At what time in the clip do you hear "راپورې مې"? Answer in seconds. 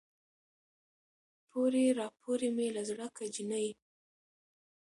1.99-2.67